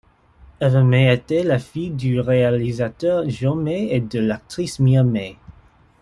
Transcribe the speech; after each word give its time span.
Eva 0.59 0.81
May 0.83 1.13
était 1.13 1.43
la 1.43 1.59
fille 1.59 1.91
du 1.91 2.19
réalisateur 2.19 3.29
Joe 3.29 3.55
May 3.55 3.89
et 3.91 3.99
de 4.01 4.17
l'actrice 4.17 4.79
Mia 4.79 5.03
May. 5.03 5.35